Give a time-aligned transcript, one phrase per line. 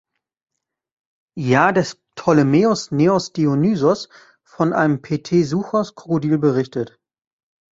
[1.37, 4.09] Jahr des Ptolemaios Neos Dionysos
[4.43, 6.99] von einem Petesuchos-Krokodil berichtet.